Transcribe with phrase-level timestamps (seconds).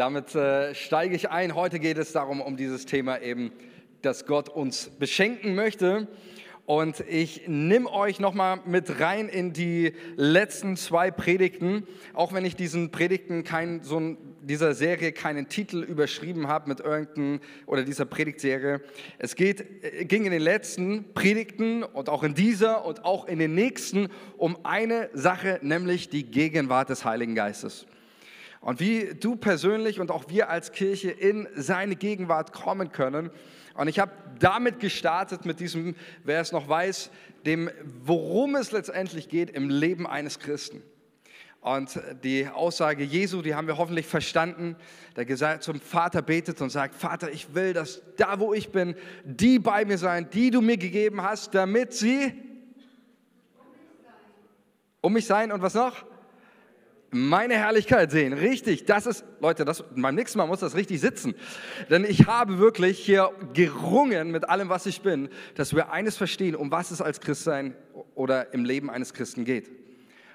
[0.00, 1.54] damit äh, steige ich ein.
[1.54, 3.52] Heute geht es darum, um dieses Thema eben,
[4.00, 6.08] dass Gott uns beschenken möchte.
[6.64, 12.56] Und ich nehme euch nochmal mit rein in die letzten zwei Predigten, auch wenn ich
[12.56, 18.06] diesen Predigten kein, so ein, dieser Serie keinen Titel überschrieben habe mit irgendeinem oder dieser
[18.06, 18.80] Predigtserie.
[19.18, 23.38] Es geht, äh, ging in den letzten Predigten und auch in dieser und auch in
[23.38, 24.08] den nächsten
[24.38, 27.84] um eine Sache, nämlich die Gegenwart des Heiligen Geistes.
[28.60, 33.30] Und wie du persönlich und auch wir als Kirche in seine Gegenwart kommen können.
[33.74, 35.94] Und ich habe damit gestartet, mit diesem,
[36.24, 37.10] wer es noch weiß,
[37.46, 37.70] dem,
[38.04, 40.82] worum es letztendlich geht im Leben eines Christen.
[41.62, 44.76] Und die Aussage Jesu, die haben wir hoffentlich verstanden,
[45.16, 49.58] der zum Vater betet und sagt, Vater, ich will, dass da, wo ich bin, die
[49.58, 52.32] bei mir sein, die du mir gegeben hast, damit sie
[55.02, 56.09] um mich sein und was noch?
[57.10, 58.32] Meine Herrlichkeit sehen.
[58.32, 61.34] Richtig, das ist, Leute, das, beim nächsten Mal muss das richtig sitzen.
[61.90, 66.54] Denn ich habe wirklich hier gerungen mit allem, was ich bin, dass wir eines verstehen,
[66.54, 67.74] um was es als Christsein
[68.14, 69.79] oder im Leben eines Christen geht.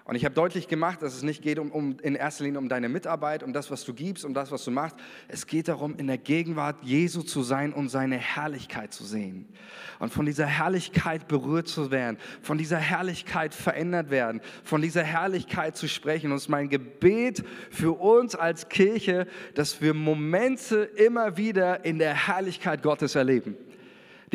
[0.08, 2.70] Und ich habe deutlich gemacht, dass es nicht geht um, um, in erster Linie um
[2.70, 4.95] deine Mitarbeit, um das, was du gibst, um das, was du machst.
[5.28, 9.48] Es geht darum, in der Gegenwart Jesu zu sein und seine Herrlichkeit zu sehen.
[9.98, 15.76] Und von dieser Herrlichkeit berührt zu werden, von dieser Herrlichkeit verändert werden, von dieser Herrlichkeit
[15.76, 16.30] zu sprechen.
[16.30, 21.98] Und es ist mein Gebet für uns als Kirche, dass wir Momente immer wieder in
[21.98, 23.58] der Herrlichkeit Gottes erleben.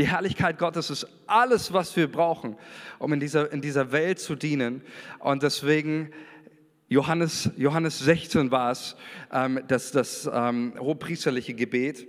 [0.00, 2.56] Die Herrlichkeit Gottes ist alles, was wir brauchen,
[2.98, 4.80] um in dieser, in dieser Welt zu dienen.
[5.18, 6.10] Und deswegen,
[6.88, 8.96] Johannes, Johannes 16 war es,
[9.30, 12.06] ähm, das, das ähm, hohepriesterliche Gebet.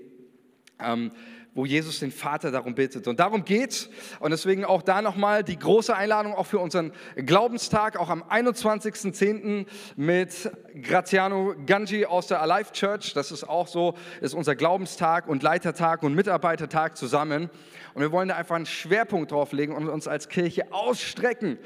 [0.80, 1.11] Ähm,
[1.54, 3.08] wo Jesus den Vater darum bittet.
[3.08, 3.90] Und darum geht's.
[4.20, 9.66] Und deswegen auch da nochmal die große Einladung auch für unseren Glaubenstag, auch am 21.10.
[9.98, 13.14] mit Graziano Ganji aus der Alive Church.
[13.14, 17.50] Das ist auch so, ist unser Glaubenstag und Leitertag und Mitarbeitertag zusammen.
[17.94, 21.58] Und wir wollen da einfach einen Schwerpunkt drauf legen und uns als Kirche ausstrecken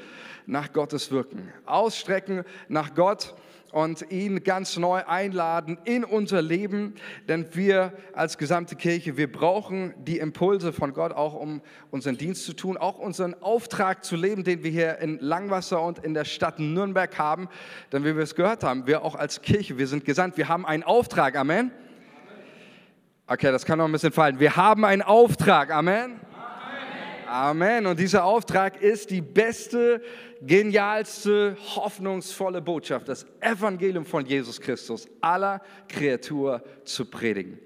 [0.46, 1.52] nach Gottes Wirken.
[1.64, 3.36] Ausstrecken nach Gott
[3.76, 6.94] und ihn ganz neu einladen in unser Leben,
[7.28, 11.60] denn wir als gesamte Kirche, wir brauchen die Impulse von Gott auch, um
[11.90, 15.98] unseren Dienst zu tun, auch unseren Auftrag zu leben, den wir hier in Langwasser und
[15.98, 17.50] in der Stadt Nürnberg haben,
[17.92, 20.64] denn wie wir es gehört haben, wir auch als Kirche, wir sind gesandt, wir haben
[20.64, 21.70] einen Auftrag, Amen.
[23.26, 24.40] Okay, das kann noch ein bisschen fallen.
[24.40, 26.18] Wir haben einen Auftrag, Amen.
[27.26, 27.86] Amen.
[27.86, 30.00] Und dieser Auftrag ist die beste,
[30.42, 37.58] genialste, hoffnungsvolle Botschaft, das Evangelium von Jesus Christus aller Kreatur zu predigen.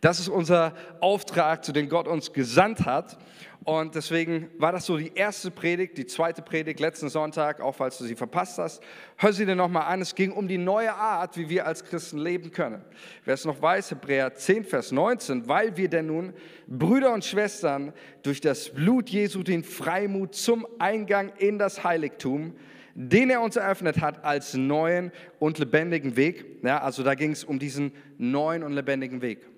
[0.00, 3.16] Das ist unser Auftrag, zu dem Gott uns gesandt hat.
[3.64, 7.96] Und deswegen war das so die erste Predigt, die zweite Predigt letzten Sonntag, auch falls
[7.96, 8.82] du sie verpasst hast.
[9.16, 10.02] Hör sie dir nochmal an.
[10.02, 12.84] Es ging um die neue Art, wie wir als Christen leben können.
[13.24, 16.34] Wer es noch weiß, Hebräer 10, Vers 19, weil wir denn nun,
[16.66, 22.54] Brüder und Schwestern, durch das Blut Jesu den Freimut zum Eingang in das Heiligtum,
[22.94, 26.44] den er uns eröffnet hat als neuen und lebendigen Weg.
[26.62, 29.53] Ja, also da ging es um diesen neuen und lebendigen Weg.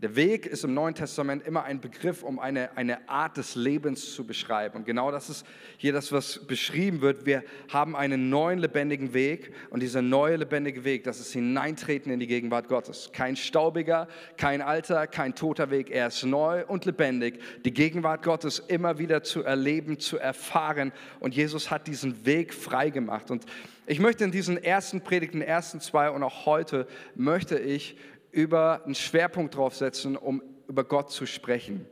[0.00, 4.14] Der Weg ist im Neuen Testament immer ein Begriff, um eine, eine Art des Lebens
[4.14, 4.76] zu beschreiben.
[4.76, 5.44] Und genau das ist
[5.76, 7.26] hier das, was beschrieben wird.
[7.26, 12.20] Wir haben einen neuen lebendigen Weg und dieser neue lebendige Weg, das ist Hineintreten in
[12.20, 13.10] die Gegenwart Gottes.
[13.12, 15.90] Kein staubiger, kein alter, kein toter Weg.
[15.90, 17.40] Er ist neu und lebendig.
[17.64, 20.92] Die Gegenwart Gottes immer wieder zu erleben, zu erfahren.
[21.18, 23.32] Und Jesus hat diesen Weg frei gemacht.
[23.32, 23.46] Und
[23.88, 26.86] ich möchte in diesen ersten Predigten, ersten zwei und auch heute
[27.16, 27.96] möchte ich
[28.38, 31.86] über einen Schwerpunkt drauf setzen, um über Gott zu sprechen.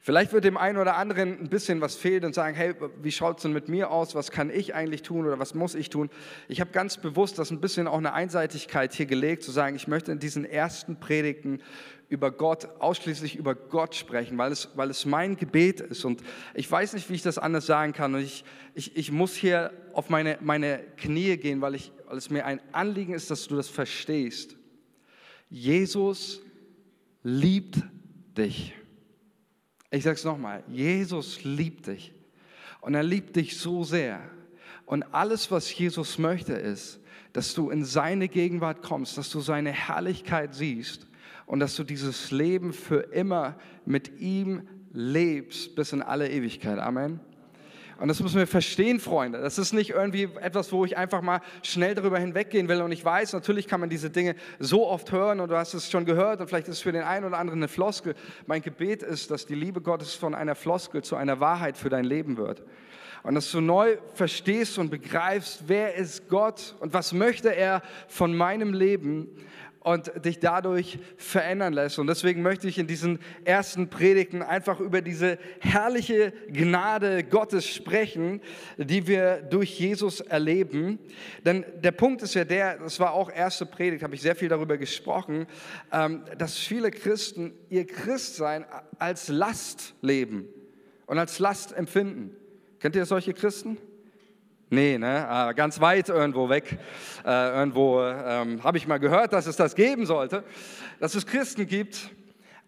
[0.00, 3.36] Vielleicht wird dem einen oder anderen ein bisschen was fehlen und sagen, hey, wie schaut
[3.36, 4.16] es denn mit mir aus?
[4.16, 6.10] Was kann ich eigentlich tun oder was muss ich tun?
[6.48, 9.86] Ich habe ganz bewusst das ein bisschen auch eine Einseitigkeit hier gelegt, zu sagen, ich
[9.86, 11.62] möchte in diesen ersten Predigten
[12.08, 16.04] über Gott, ausschließlich über Gott sprechen, weil es, weil es mein Gebet ist.
[16.04, 16.20] Und
[16.54, 18.14] ich weiß nicht, wie ich das anders sagen kann.
[18.14, 18.44] Und ich,
[18.74, 22.60] ich, ich muss hier auf meine, meine Knie gehen, weil, ich, weil es mir ein
[22.72, 24.57] Anliegen ist, dass du das verstehst.
[25.50, 26.40] Jesus
[27.22, 27.78] liebt
[28.36, 28.74] dich.
[29.90, 32.12] Ich sage es nochmal, Jesus liebt dich.
[32.80, 34.20] Und er liebt dich so sehr.
[34.86, 37.00] Und alles, was Jesus möchte, ist,
[37.32, 41.06] dass du in seine Gegenwart kommst, dass du seine Herrlichkeit siehst
[41.46, 46.78] und dass du dieses Leben für immer mit ihm lebst bis in alle Ewigkeit.
[46.78, 47.20] Amen.
[47.98, 49.40] Und das müssen wir verstehen, Freunde.
[49.40, 52.80] Das ist nicht irgendwie etwas, wo ich einfach mal schnell darüber hinweggehen will.
[52.80, 55.90] Und ich weiß, natürlich kann man diese Dinge so oft hören und du hast es
[55.90, 58.14] schon gehört und vielleicht ist es für den einen oder anderen eine Floskel.
[58.46, 62.04] Mein Gebet ist, dass die Liebe Gottes von einer Floskel zu einer Wahrheit für dein
[62.04, 62.62] Leben wird.
[63.24, 68.36] Und dass du neu verstehst und begreifst, wer ist Gott und was möchte er von
[68.36, 69.28] meinem Leben
[69.88, 71.98] und dich dadurch verändern lässt.
[71.98, 78.42] Und deswegen möchte ich in diesen ersten Predigten einfach über diese herrliche Gnade Gottes sprechen,
[78.76, 80.98] die wir durch Jesus erleben.
[81.46, 84.50] Denn der Punkt ist ja der, das war auch erste Predigt, habe ich sehr viel
[84.50, 85.46] darüber gesprochen,
[85.90, 88.66] ähm, dass viele Christen ihr Christsein
[88.98, 90.48] als Last leben
[91.06, 92.36] und als Last empfinden.
[92.78, 93.78] Kennt ihr solche Christen?
[94.70, 95.26] Nee, ne?
[95.26, 96.78] Ah, ganz weit irgendwo weg.
[97.24, 100.44] Äh, irgendwo ähm, habe ich mal gehört, dass es das geben sollte,
[101.00, 102.10] dass es Christen gibt.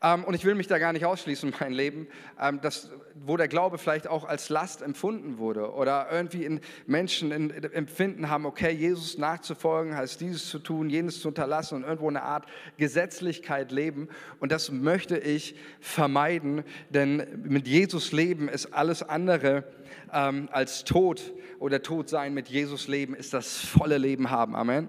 [0.03, 2.07] Ähm, und ich will mich da gar nicht ausschließen, mein Leben,
[2.41, 7.33] ähm, dass, wo der Glaube vielleicht auch als Last empfunden wurde oder irgendwie in Menschen
[7.33, 11.85] in, in, empfinden haben, okay, Jesus nachzufolgen heißt dieses zu tun, jenes zu unterlassen und
[11.85, 12.47] irgendwo eine Art
[12.79, 14.09] Gesetzlichkeit leben.
[14.39, 19.65] Und das möchte ich vermeiden, denn mit Jesus leben ist alles andere
[20.13, 24.57] ähm, als Tod oder Tod sein, mit Jesus leben, ist das volle Leben haben.
[24.57, 24.89] Amen.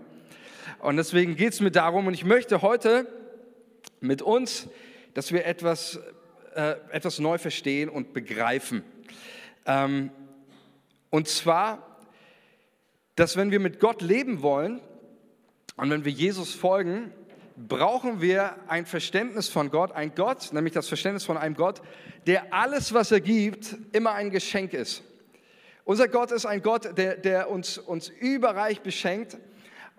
[0.79, 3.07] Und deswegen geht es mir darum, und ich möchte heute
[3.99, 4.67] mit uns,
[5.13, 5.99] dass wir etwas,
[6.55, 8.83] äh, etwas neu verstehen und begreifen.
[9.65, 10.11] Ähm,
[11.09, 11.99] und zwar,
[13.15, 14.79] dass wenn wir mit Gott leben wollen
[15.75, 17.11] und wenn wir Jesus folgen,
[17.57, 21.81] brauchen wir ein Verständnis von Gott, ein Gott, nämlich das Verständnis von einem Gott,
[22.25, 25.03] der alles, was er gibt, immer ein Geschenk ist.
[25.83, 29.37] Unser Gott ist ein Gott, der, der uns, uns überreich beschenkt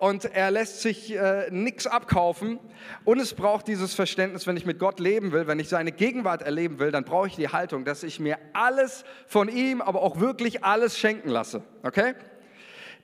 [0.02, 2.58] und er lässt sich äh, nichts abkaufen.
[3.04, 6.42] Und es braucht dieses Verständnis, wenn ich mit Gott leben will, wenn ich seine Gegenwart
[6.42, 10.18] erleben will, dann brauche ich die Haltung, dass ich mir alles von ihm, aber auch
[10.18, 11.62] wirklich alles schenken lasse.
[11.84, 12.14] Okay?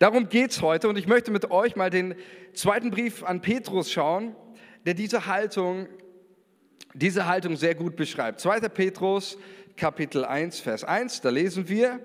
[0.01, 2.17] Darum geht es heute und ich möchte mit euch mal den
[2.53, 4.35] zweiten Brief an Petrus schauen,
[4.85, 5.87] der diese Haltung,
[6.95, 8.41] diese Haltung sehr gut beschreibt.
[8.41, 8.59] 2.
[8.71, 9.39] Petrus,
[9.77, 12.01] Kapitel 1, Vers 1, da lesen wir,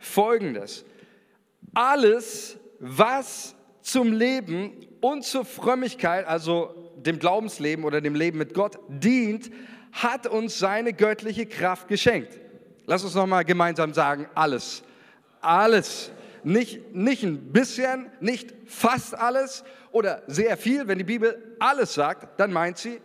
[0.00, 0.84] folgendes.
[1.72, 3.53] Alles, was
[3.84, 4.72] zum Leben
[5.02, 9.50] und zur Frömmigkeit, also dem Glaubensleben oder dem Leben mit Gott dient,
[9.92, 12.40] hat uns seine göttliche Kraft geschenkt.
[12.86, 14.82] Lass uns nochmal gemeinsam sagen, alles.
[15.42, 16.10] Alles.
[16.42, 20.88] Nicht, nicht ein bisschen, nicht fast alles oder sehr viel.
[20.88, 23.00] Wenn die Bibel alles sagt, dann meint sie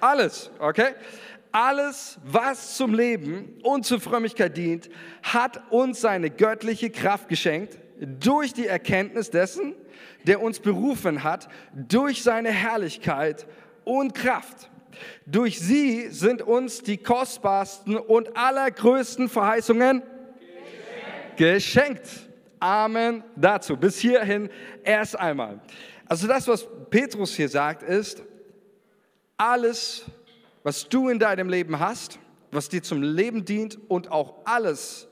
[0.00, 0.50] alles.
[0.58, 0.94] Okay?
[1.54, 4.88] alles, was zum Leben und zur Frömmigkeit dient,
[5.22, 9.74] hat uns seine göttliche Kraft geschenkt durch die Erkenntnis dessen,
[10.26, 13.46] der uns berufen hat, durch seine Herrlichkeit
[13.84, 14.70] und Kraft.
[15.26, 20.02] Durch sie sind uns die kostbarsten und allergrößten Verheißungen
[21.36, 21.36] geschenkt.
[21.36, 22.08] geschenkt.
[22.60, 23.76] Amen dazu.
[23.76, 24.48] Bis hierhin
[24.84, 25.60] erst einmal.
[26.06, 28.22] Also das, was Petrus hier sagt, ist,
[29.36, 30.04] alles,
[30.62, 32.18] was du in deinem Leben hast,
[32.52, 35.08] was dir zum Leben dient und auch alles,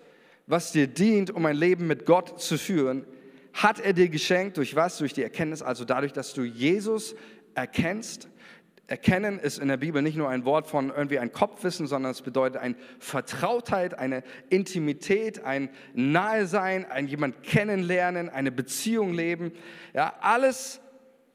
[0.47, 3.07] was dir dient, um ein Leben mit Gott zu führen,
[3.53, 4.57] hat er dir geschenkt.
[4.57, 4.99] Durch was?
[4.99, 7.15] Durch die Erkenntnis, also dadurch, dass du Jesus
[7.55, 8.29] erkennst.
[8.87, 12.23] Erkennen ist in der Bibel nicht nur ein Wort von irgendwie ein Kopfwissen, sondern es
[12.23, 19.53] bedeutet eine Vertrautheit, eine Intimität, ein Nahesein, ein jemand kennenlernen, eine Beziehung leben.
[19.95, 20.81] Ja, alles,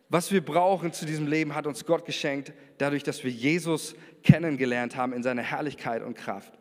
[0.09, 4.97] was wir brauchen zu diesem Leben, hat uns Gott geschenkt, dadurch, dass wir Jesus kennengelernt
[4.97, 6.51] haben in seiner Herrlichkeit und Kraft.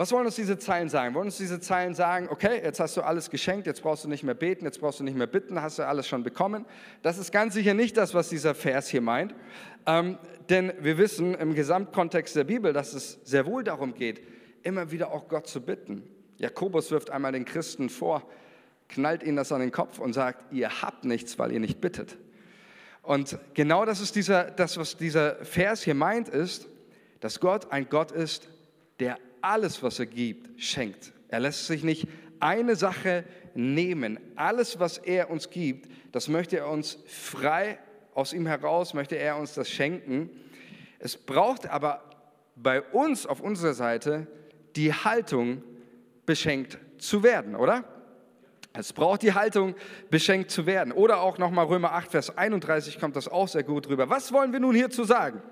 [0.00, 1.14] Was wollen uns diese Zeilen sagen?
[1.14, 4.22] Wollen uns diese Zeilen sagen, okay, jetzt hast du alles geschenkt, jetzt brauchst du nicht
[4.22, 6.64] mehr beten, jetzt brauchst du nicht mehr bitten, hast du alles schon bekommen?
[7.02, 9.34] Das ist ganz sicher nicht das, was dieser Vers hier meint.
[9.84, 10.16] Ähm,
[10.48, 14.22] denn wir wissen im Gesamtkontext der Bibel, dass es sehr wohl darum geht,
[14.62, 16.02] immer wieder auch Gott zu bitten.
[16.38, 18.22] Jakobus wirft einmal den Christen vor,
[18.88, 22.16] knallt ihnen das an den Kopf und sagt, ihr habt nichts, weil ihr nicht bittet.
[23.02, 26.68] Und genau das ist dieser, das, was dieser Vers hier meint, ist,
[27.20, 28.48] dass Gott ein Gott ist,
[28.98, 31.12] der alles, was er gibt, schenkt.
[31.28, 32.08] Er lässt sich nicht
[32.40, 34.18] eine Sache nehmen.
[34.36, 37.78] Alles, was er uns gibt, das möchte er uns frei
[38.14, 40.30] aus ihm heraus, möchte er uns das schenken.
[40.98, 42.02] Es braucht aber
[42.56, 44.26] bei uns auf unserer Seite
[44.76, 45.62] die Haltung,
[46.26, 47.84] beschenkt zu werden, oder?
[48.72, 49.74] Es braucht die Haltung,
[50.10, 50.92] beschenkt zu werden.
[50.92, 54.08] Oder auch nochmal Römer 8, Vers 31 kommt das auch sehr gut rüber.
[54.10, 55.42] Was wollen wir nun hierzu sagen?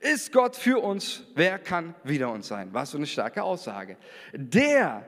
[0.00, 2.68] Ist Gott für uns, wer kann wider uns sein?
[2.72, 3.96] Was für eine starke Aussage.
[4.32, 5.04] Der,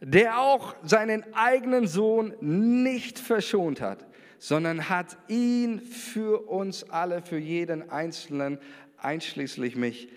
[0.00, 4.06] der auch seinen eigenen Sohn nicht verschont hat,
[4.38, 8.58] sondern hat ihn für uns alle, für jeden Einzelnen,
[8.98, 10.08] einschließlich mich,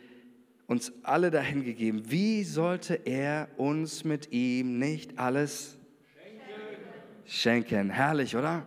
[0.66, 2.12] uns alle dahingegeben.
[2.12, 5.78] Wie sollte er uns mit ihm nicht alles
[7.28, 7.90] schenken.
[7.90, 8.66] Herrlich, oder?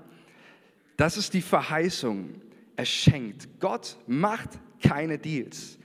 [0.96, 2.40] Das ist die Verheißung.
[2.76, 3.60] Er schenkt.
[3.60, 4.50] Gott macht
[4.80, 5.78] keine Deals.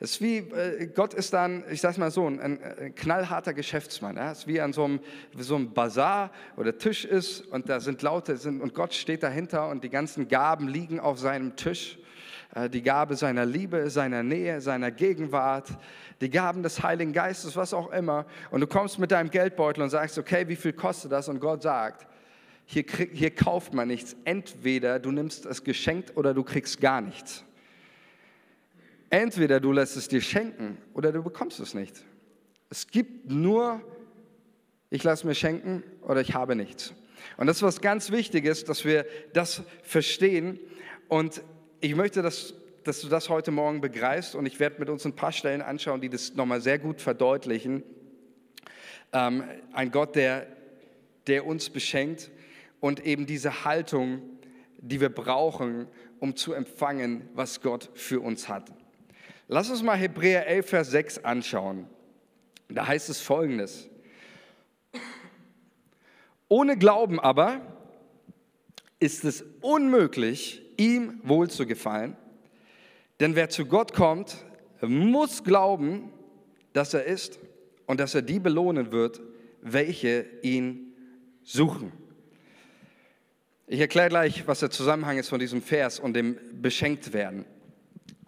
[0.00, 4.16] Es ist wie, äh, Gott ist dann, ich sag's mal so, ein, ein knallharter Geschäftsmann.
[4.16, 4.32] Ja?
[4.32, 5.00] Es ist wie an so einem,
[5.38, 9.22] so einem Bazar, wo der Tisch ist und da sind Laute sind, und Gott steht
[9.22, 11.98] dahinter und die ganzen Gaben liegen auf seinem Tisch.
[12.54, 15.68] Äh, die Gabe seiner Liebe, seiner Nähe, seiner Gegenwart,
[16.20, 18.26] die Gaben des Heiligen Geistes, was auch immer.
[18.50, 21.28] Und du kommst mit deinem Geldbeutel und sagst, okay, wie viel kostet das?
[21.28, 22.06] Und Gott sagt,
[22.64, 24.16] hier, krieg, hier kauft man nichts.
[24.24, 27.44] Entweder du nimmst es geschenkt oder du kriegst gar nichts.
[29.12, 32.02] Entweder du lässt es dir schenken oder du bekommst es nicht.
[32.70, 33.82] Es gibt nur,
[34.88, 36.94] ich lasse mir schenken oder ich habe nichts.
[37.36, 39.04] Und das ist was ganz Wichtiges, dass wir
[39.34, 40.58] das verstehen.
[41.08, 41.42] Und
[41.82, 42.54] ich möchte, dass,
[42.84, 44.34] dass du das heute Morgen begreifst.
[44.34, 47.82] Und ich werde mit uns ein paar Stellen anschauen, die das nochmal sehr gut verdeutlichen.
[49.12, 50.46] Ähm, ein Gott, der,
[51.26, 52.30] der uns beschenkt
[52.80, 54.22] und eben diese Haltung,
[54.78, 55.86] die wir brauchen,
[56.18, 58.72] um zu empfangen, was Gott für uns hat.
[59.48, 61.86] Lass uns mal Hebräer 11, Vers 6 anschauen.
[62.68, 63.88] Da heißt es folgendes.
[66.48, 67.60] Ohne Glauben aber
[69.00, 72.16] ist es unmöglich, ihm wohl zu gefallen.
[73.20, 74.36] Denn wer zu Gott kommt,
[74.80, 76.12] muss glauben,
[76.72, 77.38] dass er ist
[77.86, 79.20] und dass er die belohnen wird,
[79.60, 80.94] welche ihn
[81.42, 81.92] suchen.
[83.66, 87.44] Ich erkläre gleich, was der Zusammenhang ist von diesem Vers und dem Beschenktwerden.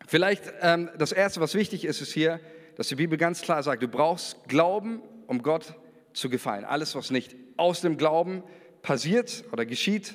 [0.06, 2.40] Vielleicht ähm, das Erste, was wichtig ist, ist hier,
[2.76, 5.74] dass die Bibel ganz klar sagt, du brauchst Glauben, um Gott
[6.12, 6.64] zu gefallen.
[6.64, 8.42] Alles, was nicht aus dem Glauben
[8.82, 10.14] passiert oder geschieht,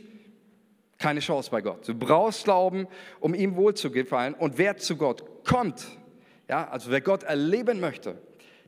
[0.97, 1.87] keine Chance bei Gott.
[1.87, 2.87] Du brauchst Glauben,
[3.19, 4.33] um ihm wohl zu gefallen.
[4.33, 5.87] Und wer zu Gott kommt,
[6.47, 8.21] ja, also wer Gott erleben möchte,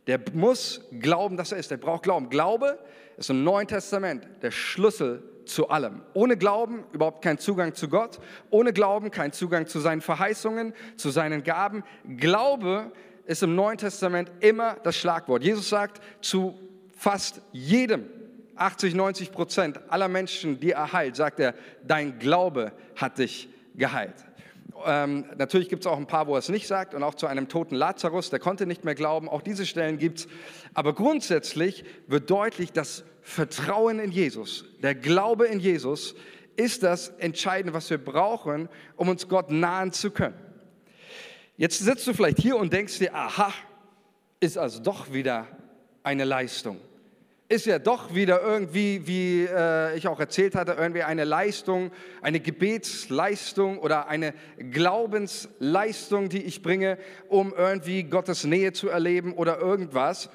[0.07, 1.71] der muss glauben, dass er ist.
[1.71, 2.29] Der braucht Glauben.
[2.29, 2.79] Glaube
[3.17, 6.01] ist im Neuen Testament der Schlüssel zu allem.
[6.13, 8.19] Ohne Glauben überhaupt kein Zugang zu Gott,
[8.49, 11.83] ohne Glauben kein Zugang zu seinen Verheißungen, zu seinen Gaben.
[12.17, 12.91] Glaube
[13.25, 15.43] ist im Neuen Testament immer das Schlagwort.
[15.43, 16.59] Jesus sagt zu
[16.97, 18.05] fast jedem,
[18.55, 24.15] 80, 90 Prozent aller Menschen, die er heilt, sagt er, dein Glaube hat dich geheilt.
[24.85, 27.27] Ähm, natürlich gibt es auch ein paar, wo er es nicht sagt und auch zu
[27.27, 29.29] einem toten Lazarus, der konnte nicht mehr glauben.
[29.29, 30.27] Auch diese Stellen gibt es.
[30.73, 36.15] Aber grundsätzlich wird deutlich, dass Vertrauen in Jesus, der Glaube in Jesus,
[36.55, 40.37] ist das Entscheidende, was wir brauchen, um uns Gott nahen zu können.
[41.57, 43.53] Jetzt sitzt du vielleicht hier und denkst dir, aha,
[44.39, 45.47] ist also doch wieder
[46.03, 46.79] eine Leistung
[47.51, 52.39] ist ja doch wieder irgendwie, wie äh, ich auch erzählt hatte, irgendwie eine Leistung, eine
[52.39, 56.97] Gebetsleistung oder eine Glaubensleistung, die ich bringe,
[57.27, 60.29] um irgendwie Gottes Nähe zu erleben oder irgendwas.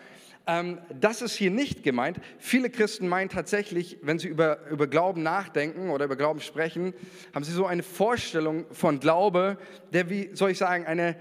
[0.47, 2.19] Ähm, das ist hier nicht gemeint.
[2.39, 6.95] Viele Christen meinen tatsächlich, wenn sie über, über Glauben nachdenken oder über Glauben sprechen,
[7.35, 9.59] haben sie so eine Vorstellung von Glaube,
[9.93, 11.17] der, wie soll ich sagen, eine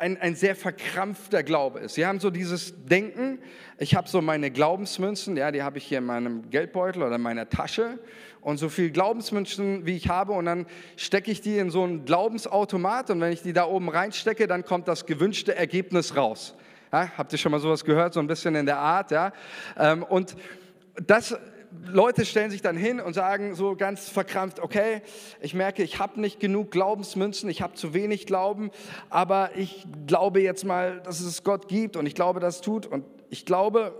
[0.00, 1.94] ein, ein sehr verkrampfter Glaube ist.
[1.94, 3.38] Sie haben so dieses Denken,
[3.78, 7.20] ich habe so meine Glaubensmünzen, ja, die habe ich hier in meinem Geldbeutel oder in
[7.20, 7.98] meiner Tasche
[8.40, 12.06] und so viel Glaubensmünzen, wie ich habe und dann stecke ich die in so einen
[12.06, 16.56] Glaubensautomat und wenn ich die da oben reinstecke, dann kommt das gewünschte Ergebnis raus.
[16.92, 19.32] Ja, habt ihr schon mal sowas gehört, so ein bisschen in der Art, ja?
[19.78, 20.36] Ähm, und
[21.06, 21.36] das
[21.86, 25.02] Leute stellen sich dann hin und sagen so ganz verkrampft, okay,
[25.40, 28.70] ich merke, ich habe nicht genug Glaubensmünzen, ich habe zu wenig Glauben,
[29.08, 32.86] aber ich glaube jetzt mal, dass es Gott gibt und ich glaube, dass es tut
[32.86, 33.94] und ich glaube,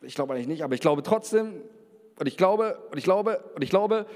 [0.00, 1.52] ich glaube eigentlich nicht, aber ich glaube trotzdem
[2.18, 4.06] und ich glaube und ich glaube und ich glaube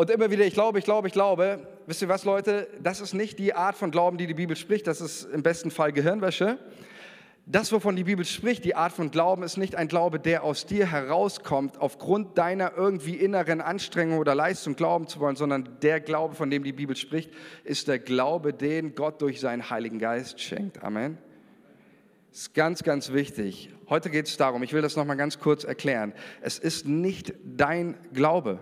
[0.00, 1.58] und immer wieder, ich glaube, ich glaube, ich glaube.
[1.84, 2.68] Wisst ihr was, Leute?
[2.82, 4.86] Das ist nicht die Art von Glauben, die die Bibel spricht.
[4.86, 6.58] Das ist im besten Fall Gehirnwäsche.
[7.44, 10.64] Das, wovon die Bibel spricht, die Art von Glauben, ist nicht ein Glaube, der aus
[10.64, 16.34] dir herauskommt, aufgrund deiner irgendwie inneren Anstrengung oder Leistung glauben zu wollen, sondern der Glaube,
[16.34, 17.30] von dem die Bibel spricht,
[17.64, 20.82] ist der Glaube, den Gott durch seinen Heiligen Geist schenkt.
[20.82, 21.18] Amen.
[22.30, 23.68] Das ist ganz, ganz wichtig.
[23.90, 26.14] Heute geht es darum, ich will das nochmal ganz kurz erklären.
[26.40, 28.60] Es ist nicht dein Glaube.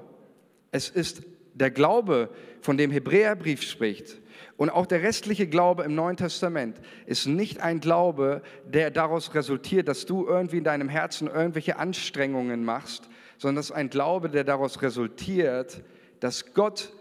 [0.70, 1.22] Es ist
[1.54, 4.18] der Glaube, von dem Hebräerbrief spricht
[4.56, 9.88] und auch der restliche Glaube im Neuen Testament ist nicht ein Glaube, der daraus resultiert,
[9.88, 13.08] dass du irgendwie in deinem Herzen irgendwelche Anstrengungen machst,
[13.38, 15.82] sondern es ist ein Glaube, der daraus resultiert,
[16.20, 16.92] dass Gott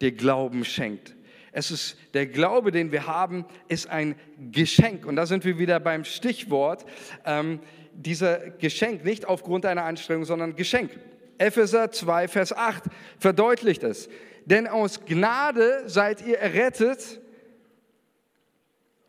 [0.00, 1.16] dir Glauben schenkt.
[1.52, 4.14] Es ist der Glaube, den wir haben, ist ein
[4.52, 5.04] Geschenk.
[5.04, 6.84] Und da sind wir wieder beim Stichwort.
[7.24, 7.58] Ähm,
[7.92, 10.92] dieser Geschenk nicht aufgrund deiner Anstrengung, sondern Geschenk.
[11.40, 12.84] Epheser 2, Vers 8
[13.18, 14.08] verdeutlicht es
[14.50, 17.20] denn aus Gnade seid ihr errettet.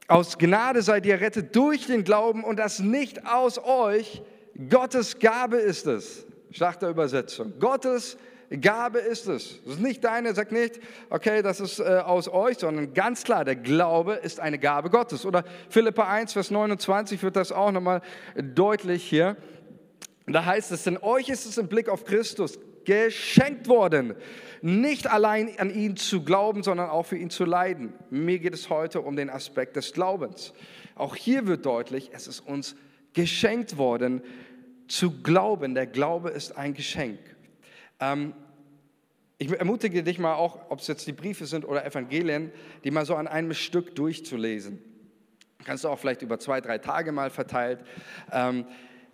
[0.07, 4.21] Aus Gnade seid ihr errettet durch den Glauben und das nicht aus euch.
[4.69, 6.25] Gottes Gabe ist es.
[6.51, 7.53] Schlachterübersetzung.
[7.59, 8.17] Gottes
[8.59, 9.59] Gabe ist es.
[9.63, 13.45] Das ist nicht deine, sag nicht, okay, das ist äh, aus euch, sondern ganz klar,
[13.45, 15.25] der Glaube ist eine Gabe Gottes.
[15.25, 18.01] Oder Philippa 1, Vers 29 wird das auch nochmal
[18.35, 19.37] deutlich hier.
[20.27, 24.15] Da heißt es, denn euch ist es im Blick auf Christus geschenkt worden,
[24.61, 27.93] nicht allein an ihn zu glauben, sondern auch für ihn zu leiden.
[28.09, 30.53] Mir geht es heute um den Aspekt des Glaubens.
[30.95, 32.75] Auch hier wird deutlich, es ist uns
[33.13, 34.21] geschenkt worden
[34.87, 35.73] zu glauben.
[35.73, 37.19] Der Glaube ist ein Geschenk.
[37.99, 38.33] Ähm,
[39.37, 42.51] ich ermutige dich mal auch, ob es jetzt die Briefe sind oder Evangelien,
[42.83, 44.79] die mal so an einem Stück durchzulesen.
[45.65, 47.79] Kannst du auch vielleicht über zwei, drei Tage mal verteilt.
[48.31, 48.65] Ähm,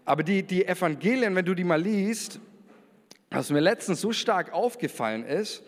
[0.07, 2.39] aber die, die Evangelien, wenn du die mal liest,
[3.29, 5.63] was mir letztens so stark aufgefallen ist,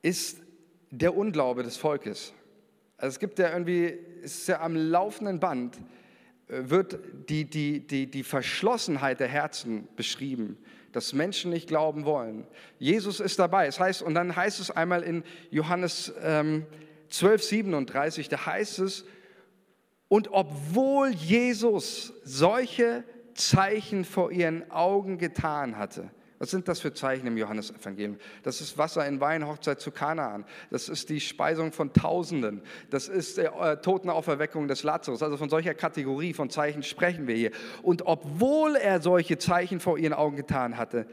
[0.00, 0.38] ist
[0.90, 2.32] der Unglaube des Volkes.
[2.96, 5.76] Also es gibt ja irgendwie, es ist ja am laufenden Band,
[6.48, 6.98] äh, wird
[7.28, 10.56] die, die, die, die Verschlossenheit der Herzen beschrieben,
[10.92, 12.46] dass Menschen nicht glauben wollen.
[12.78, 13.66] Jesus ist dabei.
[13.66, 16.64] Es heißt, und dann heißt es einmal in Johannes ähm,
[17.10, 19.04] 12, 37, da heißt es,
[20.08, 23.04] und obwohl Jesus solche
[23.38, 28.16] Zeichen vor ihren Augen getan hatte, was sind das für Zeichen im Johannesevangelium?
[28.44, 30.44] Das ist Wasser in Wein, Hochzeit zu Kanaan.
[30.70, 32.62] Das ist die Speisung von Tausenden.
[32.90, 35.22] Das ist die äh, Totenauferweckung des Lazarus.
[35.22, 37.50] Also von solcher Kategorie von Zeichen sprechen wir hier.
[37.82, 41.08] Und obwohl er solche Zeichen vor ihren Augen getan hatte,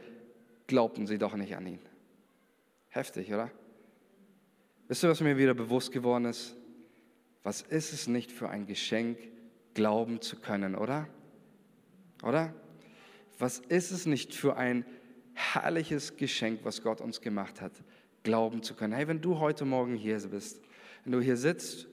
[0.68, 1.80] glaubten sie doch nicht an ihn.
[2.88, 3.50] Heftig, oder?
[4.86, 6.54] Wisst ihr, was mir wieder bewusst geworden ist?
[7.42, 9.18] Was ist es nicht für ein Geschenk,
[9.74, 11.08] glauben zu können, oder?
[12.26, 12.54] Oder?
[13.38, 14.84] Was ist es nicht für ein
[15.36, 17.72] herrliches Geschenk, was Gott uns gemacht hat,
[18.22, 18.94] glauben zu können.
[18.94, 20.60] Hey, wenn du heute Morgen hier bist,
[21.04, 21.86] wenn du hier sitzt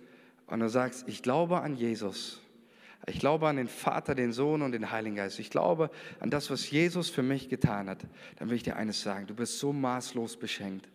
[0.47, 2.41] und du sagst, ich glaube an Jesus,
[3.05, 5.37] ich glaube an den Vater, den Sohn und den Heiligen Geist.
[5.39, 7.99] Ich glaube an das, was Jesus für mich getan hat.
[8.37, 9.27] Dann will ich dir eines sagen.
[9.27, 10.87] Du bist so maßlos beschenkt.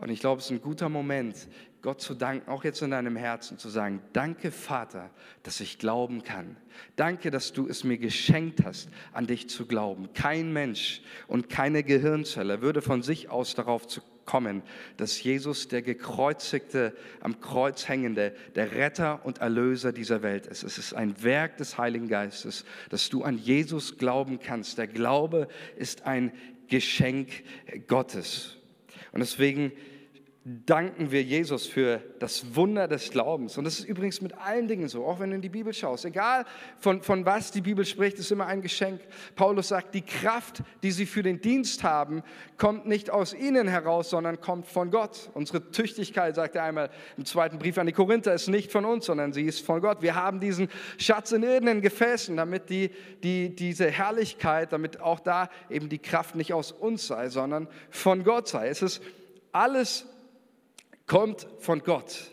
[0.00, 1.48] Und ich glaube, es ist ein guter Moment,
[1.82, 5.10] Gott zu danken, auch jetzt in deinem Herzen zu sagen, danke Vater,
[5.44, 6.56] dass ich glauben kann.
[6.96, 10.12] Danke, dass du es mir geschenkt hast, an dich zu glauben.
[10.12, 13.86] Kein Mensch und keine Gehirnzelle würde von sich aus darauf
[14.24, 14.62] kommen,
[14.98, 20.64] dass Jesus der gekreuzigte, am Kreuz hängende, der Retter und Erlöser dieser Welt ist.
[20.64, 24.76] Es ist ein Werk des Heiligen Geistes, dass du an Jesus glauben kannst.
[24.78, 26.32] Der Glaube ist ein
[26.68, 27.30] Geschenk
[27.86, 28.56] Gottes.
[29.12, 29.72] Und deswegen
[30.64, 33.58] danken wir Jesus für das Wunder des Glaubens.
[33.58, 36.06] Und das ist übrigens mit allen Dingen so, auch wenn du in die Bibel schaust.
[36.06, 36.46] Egal
[36.78, 39.00] von, von was die Bibel spricht, ist immer ein Geschenk.
[39.36, 42.22] Paulus sagt, die Kraft, die sie für den Dienst haben,
[42.56, 45.28] kommt nicht aus ihnen heraus, sondern kommt von Gott.
[45.34, 49.04] Unsere Tüchtigkeit, sagt er einmal im zweiten Brief an die Korinther, ist nicht von uns,
[49.04, 50.00] sondern sie ist von Gott.
[50.00, 52.90] Wir haben diesen Schatz in irdenen Gefäßen, damit die,
[53.22, 58.24] die, diese Herrlichkeit, damit auch da eben die Kraft nicht aus uns sei, sondern von
[58.24, 58.68] Gott sei.
[58.68, 59.02] Es ist
[59.52, 60.06] alles
[61.08, 62.30] kommt von Gott.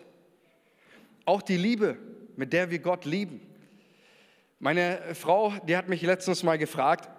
[1.26, 1.98] Auch die Liebe,
[2.36, 3.42] mit der wir Gott lieben.
[4.60, 7.10] Meine Frau, die hat mich letztens mal gefragt,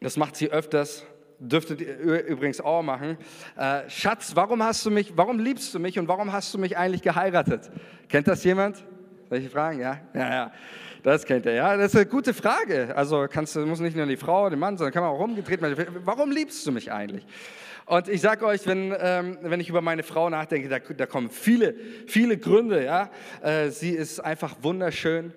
[0.00, 1.06] das macht sie öfters,
[1.38, 3.16] dürftet ihr übrigens auch machen.
[3.56, 6.76] Äh, Schatz, warum hast du mich, warum liebst du mich und warum hast du mich
[6.76, 7.70] eigentlich geheiratet?
[8.08, 8.84] Kennt das jemand?
[9.30, 10.00] Solche Fragen, ja?
[10.12, 10.52] Ja, ja.
[11.02, 11.76] Das kennt er, ja.
[11.76, 12.94] Das ist eine gute Frage.
[12.94, 15.60] Also kannst du, muss nicht nur die Frau, den Mann, sondern kann man auch rumgedreht.
[16.04, 17.26] Warum liebst du mich eigentlich?
[17.86, 21.30] Und ich sage euch, wenn, ähm, wenn ich über meine Frau nachdenke, da, da kommen
[21.30, 21.74] viele,
[22.06, 22.84] viele Gründe.
[22.84, 23.10] Ja?
[23.42, 25.32] Äh, sie ist einfach wunderschön.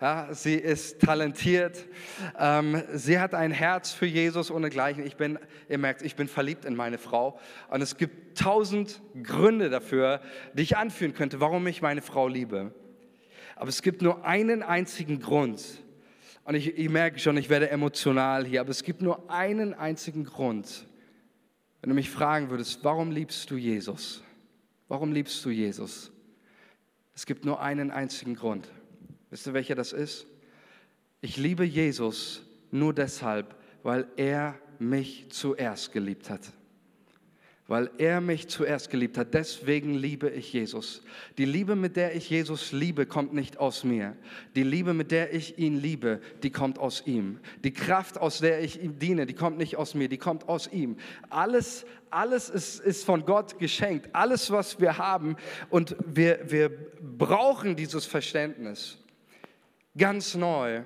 [0.00, 1.86] Ja, sie ist talentiert.
[2.38, 5.06] Ähm, sie hat ein Herz für Jesus ohne Gleichen.
[5.06, 7.38] Ich bin, ihr merkt, ich bin verliebt in meine Frau.
[7.70, 10.20] Und es gibt tausend Gründe dafür,
[10.52, 12.74] die ich anführen könnte, warum ich meine Frau liebe.
[13.56, 15.62] Aber es gibt nur einen einzigen Grund.
[16.42, 18.60] Und ich, ich merke schon, ich werde emotional hier.
[18.60, 20.86] Aber es gibt nur einen einzigen Grund,
[21.84, 24.22] wenn du mich fragen würdest, warum liebst du Jesus?
[24.88, 26.10] Warum liebst du Jesus?
[27.14, 28.70] Es gibt nur einen einzigen Grund.
[29.28, 30.26] Wisst ihr, welcher das ist?
[31.20, 36.54] Ich liebe Jesus nur deshalb, weil er mich zuerst geliebt hat
[37.66, 39.32] weil er mich zuerst geliebt hat.
[39.32, 41.02] Deswegen liebe ich Jesus.
[41.38, 44.16] Die Liebe, mit der ich Jesus liebe, kommt nicht aus mir.
[44.54, 47.40] Die Liebe, mit der ich ihn liebe, die kommt aus ihm.
[47.62, 50.70] Die Kraft, aus der ich ihm diene, die kommt nicht aus mir, die kommt aus
[50.70, 50.98] ihm.
[51.30, 54.10] Alles, alles ist, ist von Gott geschenkt.
[54.12, 55.36] Alles, was wir haben.
[55.70, 58.98] Und wir, wir brauchen dieses Verständnis
[59.96, 60.82] ganz neu.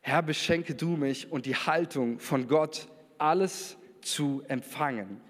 [0.00, 2.88] Herr, beschenke du mich und die Haltung von Gott,
[3.18, 5.20] alles zu empfangen.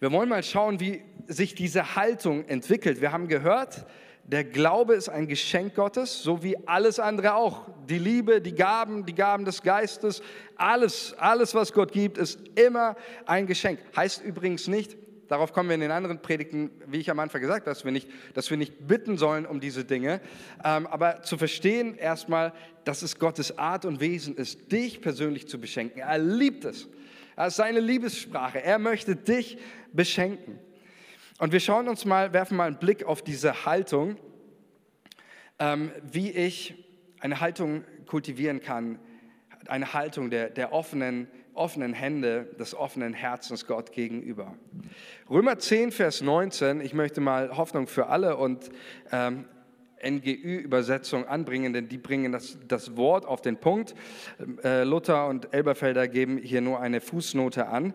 [0.00, 3.00] Wir wollen mal schauen, wie sich diese Haltung entwickelt.
[3.00, 3.84] Wir haben gehört,
[4.28, 7.66] der Glaube ist ein Geschenk Gottes, so wie alles andere auch.
[7.88, 10.22] Die Liebe, die Gaben, die Gaben des Geistes,
[10.56, 13.80] alles, alles, was Gott gibt, ist immer ein Geschenk.
[13.96, 14.98] Heißt übrigens nicht,
[15.28, 17.92] darauf kommen wir in den anderen Predigten, wie ich am Anfang gesagt habe, dass wir
[17.92, 20.20] nicht, dass wir nicht bitten sollen um diese Dinge,
[20.62, 22.52] ähm, aber zu verstehen erstmal,
[22.84, 26.00] dass es Gottes Art und Wesen ist, dich persönlich zu beschenken.
[26.00, 26.86] Er liebt es.
[27.38, 28.64] Das ist seine Liebessprache.
[28.64, 29.58] Er möchte dich
[29.92, 30.58] beschenken.
[31.38, 34.16] Und wir schauen uns mal, werfen mal einen Blick auf diese Haltung,
[35.60, 36.84] ähm, wie ich
[37.20, 38.98] eine Haltung kultivieren kann,
[39.68, 44.56] eine Haltung der, der offenen, offenen Hände, des offenen Herzens Gott gegenüber.
[45.30, 48.68] Römer 10, Vers 19, ich möchte mal Hoffnung für alle und
[49.12, 49.44] ähm,
[50.02, 53.94] NGÜ-Übersetzung anbringen, denn die bringen das, das Wort auf den Punkt.
[54.62, 57.94] Äh, Luther und Elberfelder geben hier nur eine Fußnote an.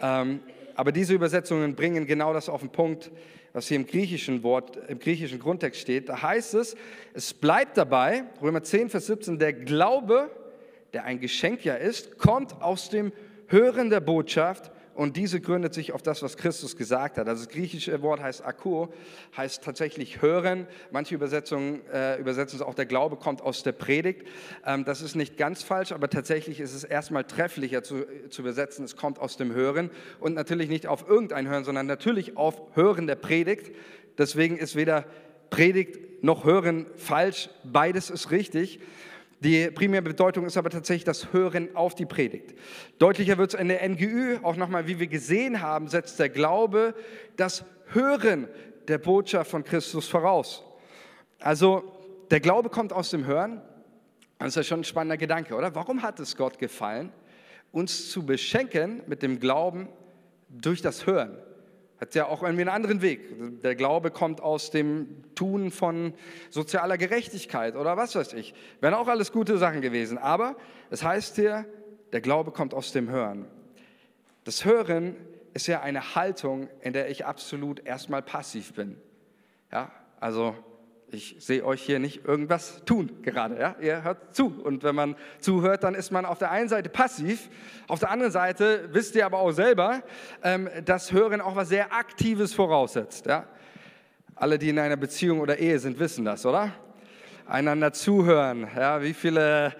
[0.00, 0.40] Ähm,
[0.74, 3.10] aber diese Übersetzungen bringen genau das auf den Punkt,
[3.52, 6.08] was hier im griechischen Wort, im griechischen Grundtext steht.
[6.08, 6.76] Da heißt es,
[7.12, 10.30] es bleibt dabei, Römer 10, Vers 17, der Glaube,
[10.92, 13.12] der ein Geschenk ja ist, kommt aus dem
[13.48, 17.26] Hören der Botschaft und diese gründet sich auf das, was Christus gesagt hat.
[17.26, 18.92] Also das griechische Wort heißt Akko,
[19.34, 20.66] heißt tatsächlich hören.
[20.90, 24.26] Manche Übersetzungen äh, übersetzen es auch, der Glaube kommt aus der Predigt.
[24.62, 28.84] Ähm, das ist nicht ganz falsch, aber tatsächlich ist es erstmal trefflicher zu, zu übersetzen,
[28.84, 29.88] es kommt aus dem Hören.
[30.20, 33.74] Und natürlich nicht auf irgendein Hören, sondern natürlich auf Hören der Predigt.
[34.18, 35.06] Deswegen ist weder
[35.48, 38.80] Predigt noch Hören falsch, beides ist richtig.
[39.40, 42.54] Die primäre Bedeutung ist aber tatsächlich das Hören auf die Predigt.
[42.98, 46.94] Deutlicher wird es in der NGÜ, auch nochmal, wie wir gesehen haben, setzt der Glaube
[47.36, 48.48] das Hören
[48.86, 50.62] der Botschaft von Christus voraus.
[51.38, 51.90] Also
[52.30, 53.62] der Glaube kommt aus dem Hören.
[54.38, 55.74] Das ist ja schon ein spannender Gedanke, oder?
[55.74, 57.10] Warum hat es Gott gefallen,
[57.72, 59.88] uns zu beschenken mit dem Glauben
[60.50, 61.38] durch das Hören?
[62.00, 63.60] Hat ja auch irgendwie einen anderen Weg.
[63.62, 66.14] Der Glaube kommt aus dem Tun von
[66.48, 68.54] sozialer Gerechtigkeit oder was weiß ich.
[68.80, 70.16] Wären auch alles gute Sachen gewesen.
[70.16, 70.56] Aber
[70.88, 71.66] es heißt hier,
[72.12, 73.46] der Glaube kommt aus dem Hören.
[74.44, 75.14] Das Hören
[75.52, 78.96] ist ja eine Haltung, in der ich absolut erstmal passiv bin.
[79.70, 80.56] Ja, also
[81.12, 83.58] ich sehe euch hier nicht irgendwas tun gerade.
[83.58, 83.76] Ja?
[83.80, 84.60] Ihr hört zu.
[84.62, 87.48] Und wenn man zuhört, dann ist man auf der einen Seite passiv.
[87.88, 90.02] Auf der anderen Seite wisst ihr aber auch selber,
[90.42, 93.26] ähm, dass Hören auch was sehr Aktives voraussetzt.
[93.26, 93.46] Ja?
[94.34, 96.72] Alle, die in einer Beziehung oder Ehe sind, wissen das, oder?
[97.46, 98.68] Einander zuhören.
[98.76, 99.02] Ja?
[99.02, 99.74] Wie viele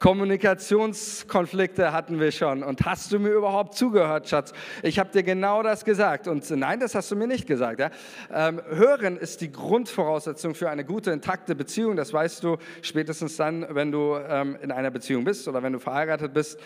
[0.00, 2.62] Kommunikationskonflikte hatten wir schon.
[2.62, 4.54] Und hast du mir überhaupt zugehört, Schatz?
[4.82, 6.26] Ich habe dir genau das gesagt.
[6.26, 7.80] Und nein, das hast du mir nicht gesagt.
[7.80, 7.90] Ja?
[8.32, 11.96] Ähm, hören ist die Grundvoraussetzung für eine gute, intakte Beziehung.
[11.96, 15.78] Das weißt du spätestens dann, wenn du ähm, in einer Beziehung bist oder wenn du
[15.78, 16.58] verheiratet bist.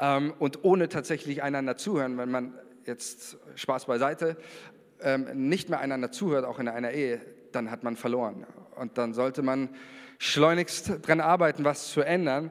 [0.00, 2.54] Ähm, und ohne tatsächlich einander zuhören, wenn man
[2.86, 4.38] jetzt Spaß beiseite,
[5.02, 7.20] ähm, nicht mehr einander zuhört, auch in einer Ehe,
[7.52, 8.46] dann hat man verloren.
[8.76, 9.68] Und dann sollte man
[10.18, 12.50] schleunigst daran arbeiten, was zu ändern.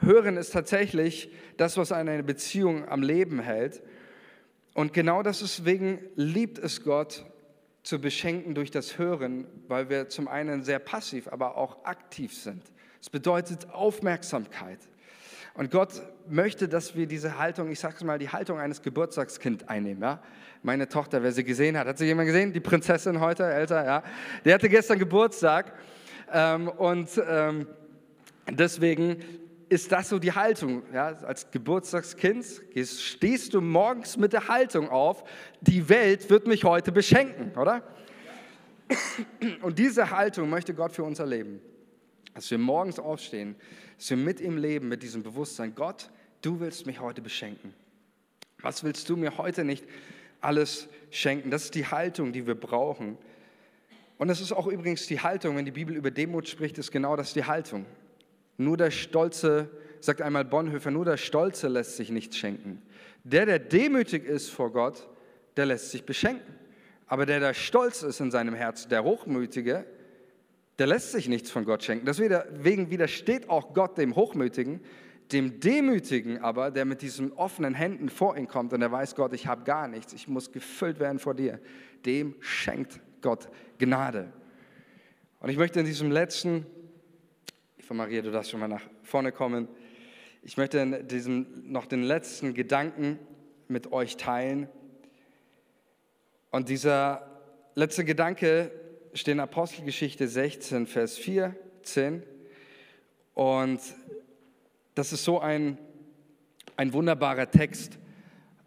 [0.00, 3.82] Hören ist tatsächlich das, was eine Beziehung am Leben hält.
[4.74, 7.24] Und genau deswegen liebt es Gott,
[7.82, 12.62] zu beschenken durch das Hören, weil wir zum einen sehr passiv, aber auch aktiv sind.
[13.00, 14.78] Es bedeutet Aufmerksamkeit.
[15.54, 20.02] Und Gott möchte, dass wir diese Haltung, ich sage mal, die Haltung eines Geburtstagskind einnehmen.
[20.02, 20.22] Ja?
[20.62, 22.52] Meine Tochter, wer sie gesehen hat, hat sie jemand gesehen?
[22.52, 24.02] Die Prinzessin heute, älter, ja?
[24.44, 25.72] Die hatte gestern Geburtstag.
[26.32, 27.66] Ähm, und ähm,
[28.50, 29.16] deswegen
[29.68, 30.82] ist das so die Haltung.
[30.92, 31.08] Ja?
[31.18, 32.44] Als Geburtstagskind
[32.84, 35.24] stehst du morgens mit der Haltung auf,
[35.60, 37.82] die Welt wird mich heute beschenken, oder?
[39.62, 41.60] Und diese Haltung möchte Gott für uns erleben.
[42.34, 43.56] Dass wir morgens aufstehen,
[43.98, 47.74] dass wir mit ihm leben, mit diesem Bewusstsein, Gott, du willst mich heute beschenken.
[48.60, 49.84] Was willst du mir heute nicht
[50.40, 51.50] alles schenken?
[51.50, 53.18] Das ist die Haltung, die wir brauchen.
[54.18, 57.14] Und das ist auch übrigens die Haltung, wenn die Bibel über Demut spricht, ist genau
[57.14, 57.86] das die Haltung.
[58.58, 62.82] Nur der Stolze, sagt einmal Bonhoeffer, nur der Stolze lässt sich nichts schenken.
[63.24, 65.08] Der, der demütig ist vor Gott,
[65.56, 66.54] der lässt sich beschenken.
[67.06, 69.86] Aber der, der stolz ist in seinem Herzen, der Hochmütige,
[70.78, 72.04] der lässt sich nichts von Gott schenken.
[72.04, 74.80] Deswegen widersteht auch Gott dem Hochmütigen,
[75.32, 79.32] dem Demütigen aber, der mit diesen offenen Händen vor ihn kommt und der weiß, Gott,
[79.32, 81.60] ich habe gar nichts, ich muss gefüllt werden vor dir,
[82.06, 84.32] dem schenkt Gott Gnade.
[85.40, 86.66] Und ich möchte in diesem letzten
[87.88, 89.66] von Maria, du darfst schon mal nach vorne kommen.
[90.42, 93.18] Ich möchte in diesem, noch den letzten Gedanken
[93.66, 94.68] mit euch teilen.
[96.50, 97.26] Und dieser
[97.76, 98.70] letzte Gedanke
[99.14, 102.22] steht in Apostelgeschichte 16, Vers 14.
[103.32, 103.80] Und
[104.94, 105.78] das ist so ein,
[106.76, 107.98] ein wunderbarer Text,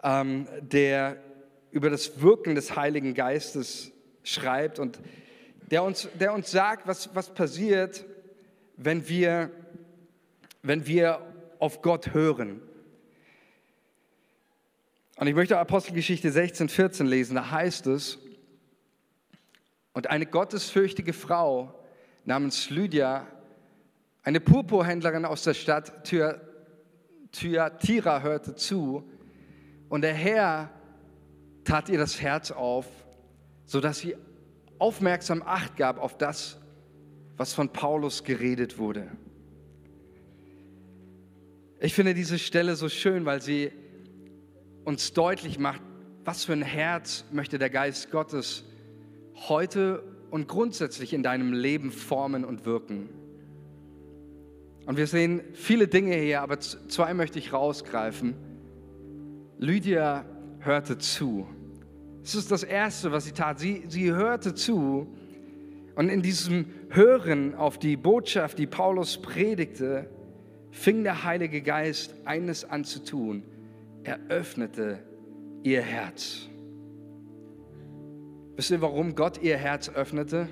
[0.01, 1.17] ähm, der
[1.69, 3.91] über das Wirken des Heiligen Geistes
[4.23, 4.79] schreibt.
[4.79, 4.99] Und
[5.69, 8.03] der uns, der uns sagt, was, was passiert,
[8.84, 9.52] wenn wir,
[10.63, 11.22] wenn wir
[11.60, 12.62] auf Gott hören.
[15.17, 18.17] Und ich möchte Apostelgeschichte 16, 14 lesen, da heißt es,
[19.94, 21.80] und eine gottesfürchtige Frau
[22.26, 23.28] namens Lydia,
[24.24, 26.10] eine Purpurhändlerin aus der Stadt
[27.32, 29.08] Thyatira, hörte zu
[29.89, 30.72] und der Herr
[31.65, 32.88] tat ihr das Herz auf,
[33.65, 34.15] sodass sie
[34.80, 36.61] aufmerksam Acht gab auf das,
[37.41, 39.08] was von Paulus geredet wurde.
[41.80, 43.71] Ich finde diese Stelle so schön, weil sie
[44.86, 45.82] uns deutlich macht,
[46.23, 48.63] was für ein Herz möchte der Geist Gottes
[49.49, 53.10] heute und grundsätzlich in deinem Leben formen und wirken.
[54.86, 58.36] Und wir sehen viele Dinge hier, aber zwei möchte ich rausgreifen.
[59.58, 60.25] Lydia
[60.60, 61.47] hörte zu.
[62.21, 63.58] Das ist das Erste, was sie tat.
[63.58, 65.08] Sie, sie hörte zu.
[65.95, 70.10] Und in diesem Hören auf die Botschaft, die Paulus predigte,
[70.71, 73.43] fing der Heilige Geist eines an zu tun.
[74.04, 74.99] Er öffnete
[75.63, 76.49] ihr Herz.
[78.58, 80.49] Wisst ihr, warum Gott ihr Herz öffnete?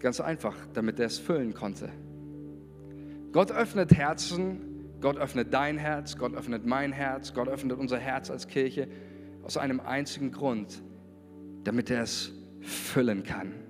[0.00, 1.90] Ganz einfach, damit er es füllen konnte.
[3.32, 8.30] Gott öffnet Herzen, Gott öffnet dein Herz, Gott öffnet mein Herz, Gott öffnet unser Herz
[8.30, 8.88] als Kirche
[9.42, 10.82] aus einem einzigen Grund,
[11.64, 13.63] damit er es füllen kann.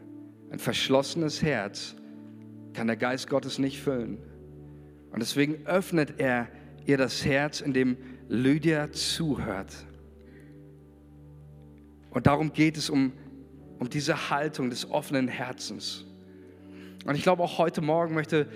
[0.54, 1.96] Ein verschlossenes Herz
[2.74, 4.18] kann der Geist Gottes nicht füllen.
[5.10, 6.46] Und deswegen öffnet er
[6.86, 7.96] ihr das Herz, indem
[8.28, 9.74] Lydia zuhört.
[12.10, 13.12] Und darum geht es um,
[13.80, 16.04] um diese Haltung des offenen Herzens.
[17.04, 18.46] Und ich glaube, auch heute Morgen möchte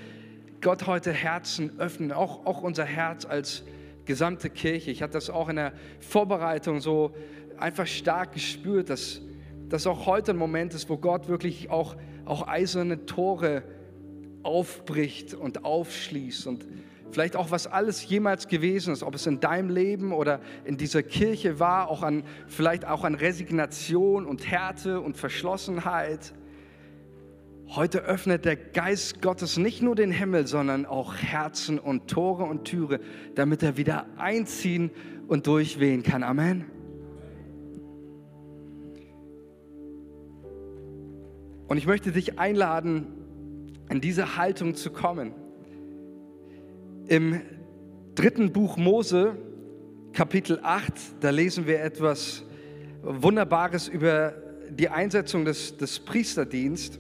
[0.60, 3.64] Gott heute Herzen öffnen, auch, auch unser Herz als
[4.04, 4.92] gesamte Kirche.
[4.92, 7.12] Ich hatte das auch in der Vorbereitung so
[7.58, 9.20] einfach stark gespürt, dass
[9.68, 13.62] das auch heute ein Moment ist, wo Gott wirklich auch, auch eiserne Tore
[14.42, 16.66] aufbricht und aufschließt und
[17.10, 21.02] vielleicht auch was alles jemals gewesen ist, ob es in deinem Leben oder in dieser
[21.02, 26.32] Kirche war, auch an vielleicht auch an Resignation und Härte und Verschlossenheit.
[27.68, 32.64] Heute öffnet der Geist Gottes nicht nur den Himmel, sondern auch Herzen und Tore und
[32.64, 33.00] Türe,
[33.34, 34.90] damit er wieder einziehen
[35.26, 36.22] und durchwehen kann.
[36.22, 36.77] Amen.
[41.68, 43.06] Und ich möchte dich einladen,
[43.90, 45.34] in diese Haltung zu kommen.
[47.06, 47.42] Im
[48.14, 49.36] dritten Buch Mose,
[50.14, 52.42] Kapitel 8, da lesen wir etwas
[53.02, 54.32] Wunderbares über
[54.70, 56.98] die Einsetzung des, des Priesterdienstes.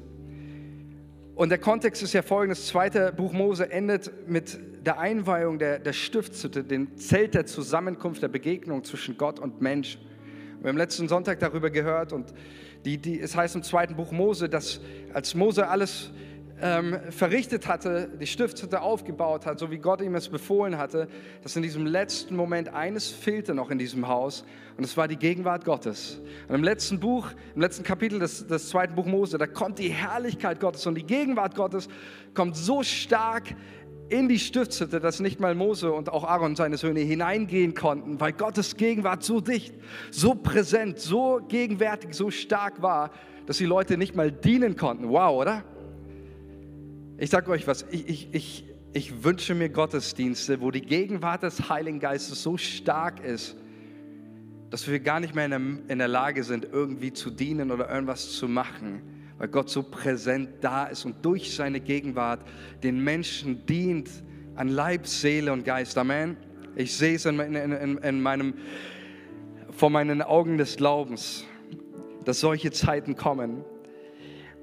[1.34, 5.94] Und der Kontext ist ja folgendes: zweite Buch Mose endet mit der Einweihung der, der
[5.94, 9.98] Stiftshütte, dem Zelt der Zusammenkunft, der Begegnung zwischen Gott und Mensch.
[10.60, 12.34] Wir haben letzten Sonntag darüber gehört und
[12.84, 14.80] die, die, es heißt im zweiten Buch Mose, dass
[15.14, 16.10] als Mose alles
[16.60, 21.06] ähm, verrichtet hatte, die Stiftshütte aufgebaut hat, so wie Gott ihm es befohlen hatte,
[21.44, 24.44] dass in diesem letzten Moment eines fehlte noch in diesem Haus
[24.76, 26.20] und es war die Gegenwart Gottes.
[26.48, 29.90] Und im letzten Buch, im letzten Kapitel des, des zweiten Buch Mose, da kommt die
[29.90, 31.88] Herrlichkeit Gottes und die Gegenwart Gottes
[32.34, 33.44] kommt so stark
[34.10, 38.32] in die Stiftshütte, dass nicht mal Mose und auch Aaron seine Söhne hineingehen konnten, weil
[38.32, 39.74] Gottes Gegenwart so dicht,
[40.10, 43.10] so präsent, so gegenwärtig, so stark war,
[43.46, 45.08] dass die Leute nicht mal dienen konnten.
[45.08, 45.64] Wow, oder?
[47.18, 51.68] Ich sage euch was, ich, ich, ich, ich wünsche mir Gottesdienste, wo die Gegenwart des
[51.68, 53.56] Heiligen Geistes so stark ist,
[54.70, 57.90] dass wir gar nicht mehr in der, in der Lage sind, irgendwie zu dienen oder
[57.90, 59.02] irgendwas zu machen,
[59.38, 62.40] weil Gott so präsent da ist und durch seine Gegenwart
[62.82, 64.10] den Menschen dient
[64.56, 65.96] an Leib, Seele und Geist.
[65.96, 66.36] Amen.
[66.74, 68.54] Ich sehe es in, in, in, in meinem,
[69.70, 71.44] vor meinen Augen des Glaubens,
[72.24, 73.64] dass solche Zeiten kommen.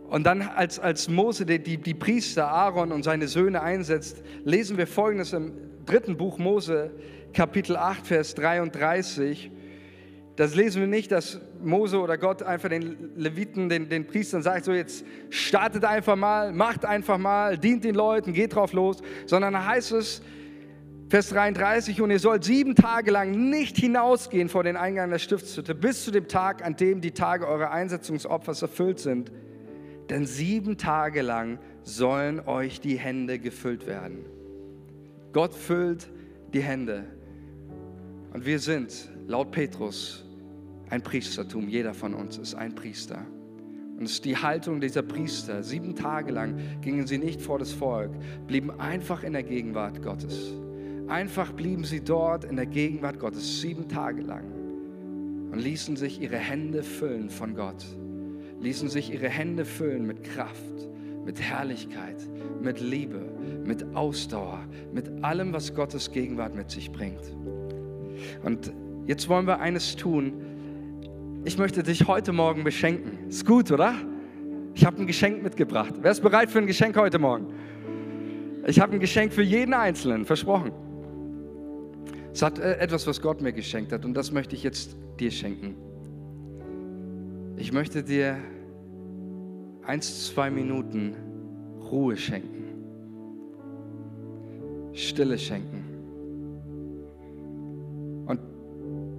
[0.10, 4.78] Und dann, als, als Mose die, die, die Priester Aaron und seine Söhne einsetzt, lesen
[4.78, 5.54] wir folgendes im
[5.86, 6.92] dritten Buch Mose,
[7.34, 9.52] Kapitel 8, Vers 33.
[10.36, 14.66] Das lesen wir nicht, dass Mose oder Gott einfach den Leviten, den, den Priestern sagt,
[14.66, 19.54] so jetzt startet einfach mal, macht einfach mal, dient den Leuten, geht drauf los, sondern
[19.54, 20.22] da heißt es,
[21.08, 25.76] Vers 33, und ihr sollt sieben Tage lang nicht hinausgehen vor den Eingang der Stiftshütte,
[25.76, 29.32] bis zu dem Tag, an dem die Tage eurer Einsetzungsopfers erfüllt sind
[30.10, 34.26] denn sieben Tage lang sollen euch die Hände gefüllt werden.
[35.34, 36.10] Gott füllt
[36.54, 37.06] die Hände.
[38.34, 40.25] Und wir sind, laut Petrus,
[40.90, 41.68] ein Priestertum.
[41.68, 43.26] Jeder von uns ist ein Priester.
[43.98, 45.64] Und es ist die Haltung dieser Priester.
[45.64, 48.12] Sieben Tage lang gingen sie nicht vor das Volk,
[48.48, 50.54] blieben einfach in der Gegenwart Gottes.
[51.08, 54.52] Einfach blieben sie dort in der Gegenwart Gottes, sieben Tage lang.
[55.52, 57.86] Und ließen sich ihre Hände füllen von Gott
[58.66, 60.90] ließen sich ihre Hände füllen mit Kraft,
[61.24, 62.18] mit Herrlichkeit,
[62.62, 63.22] mit Liebe,
[63.64, 67.36] mit Ausdauer, mit allem, was Gottes Gegenwart mit sich bringt.
[68.44, 68.74] Und
[69.06, 70.34] jetzt wollen wir eines tun.
[71.46, 73.30] Ich möchte dich heute Morgen beschenken.
[73.30, 73.94] Ist gut, oder?
[74.74, 75.94] Ich habe ein Geschenk mitgebracht.
[76.02, 77.54] Wer ist bereit für ein Geschenk heute Morgen?
[78.66, 80.72] Ich habe ein Geschenk für jeden Einzelnen, versprochen.
[82.34, 85.30] Es hat äh, etwas, was Gott mir geschenkt hat und das möchte ich jetzt dir
[85.30, 85.76] schenken.
[87.58, 88.38] Ich möchte dir
[89.86, 91.16] eins, zwei Minuten
[91.92, 92.74] Ruhe schenken,
[94.94, 95.85] Stille schenken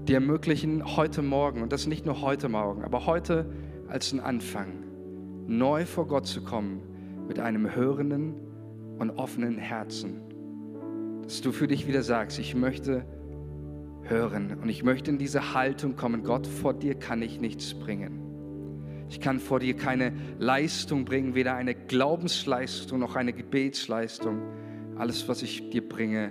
[0.08, 3.46] dir ermöglichen, heute Morgen, und das nicht nur heute Morgen, aber heute
[3.88, 4.84] als ein Anfang,
[5.46, 6.80] neu vor Gott zu kommen
[7.28, 8.34] mit einem hörenden
[8.98, 10.20] und offenen Herzen.
[11.24, 13.04] Dass du für dich wieder sagst, ich möchte
[14.02, 18.22] hören und ich möchte in diese Haltung kommen, Gott, vor dir kann ich nichts bringen.
[19.08, 24.40] Ich kann vor dir keine Leistung bringen, weder eine Glaubensleistung noch eine Gebetsleistung.
[24.96, 26.30] Alles, was ich dir bringe,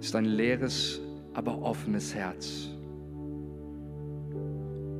[0.00, 1.01] ist ein leeres,
[1.34, 2.68] aber offenes Herz.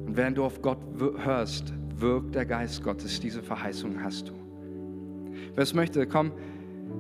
[0.07, 3.21] Und während du auf Gott hörst, wirkt der Geist Gottes.
[3.21, 4.33] Diese Verheißung hast du.
[5.55, 6.33] Wer es möchte, komm,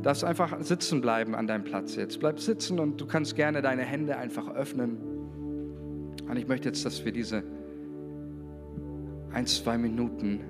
[0.02, 2.20] darfst einfach sitzen bleiben an deinem Platz jetzt.
[2.20, 4.98] Bleib sitzen und du kannst gerne deine Hände einfach öffnen.
[6.28, 7.42] Und ich möchte jetzt, dass wir diese
[9.32, 10.40] ein, zwei Minuten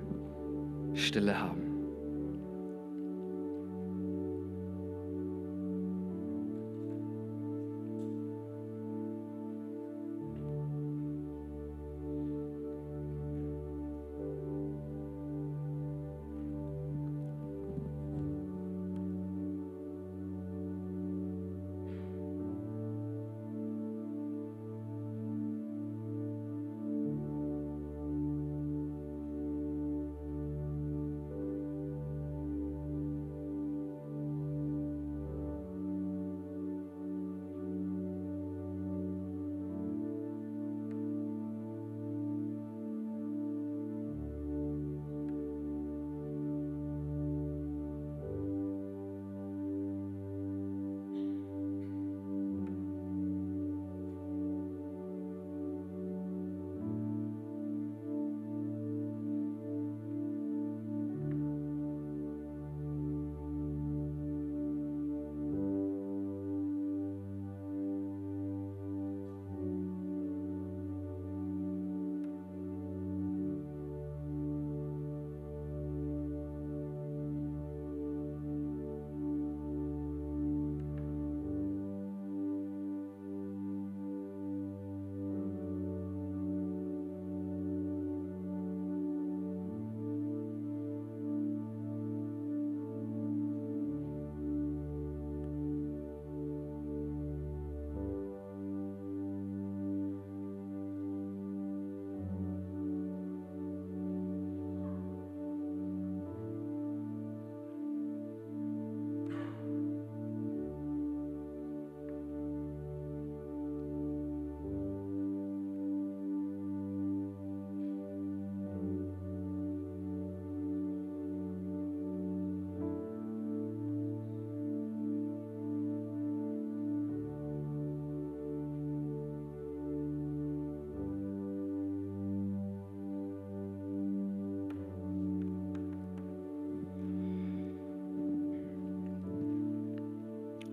[0.95, 1.72] Stille haben.